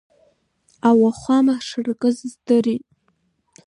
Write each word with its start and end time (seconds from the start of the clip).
Ауахуама 0.87 1.55
шаркыз 1.67 2.17
здырит. 2.31 2.83